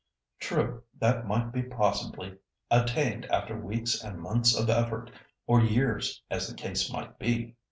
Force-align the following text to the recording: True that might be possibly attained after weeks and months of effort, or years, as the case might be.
True 0.39 0.81
that 0.99 1.27
might 1.27 1.51
be 1.51 1.61
possibly 1.61 2.39
attained 2.71 3.27
after 3.27 3.55
weeks 3.55 4.03
and 4.03 4.19
months 4.19 4.55
of 4.59 4.67
effort, 4.67 5.11
or 5.45 5.61
years, 5.61 6.23
as 6.31 6.47
the 6.47 6.55
case 6.55 6.91
might 6.91 7.19
be. 7.19 7.55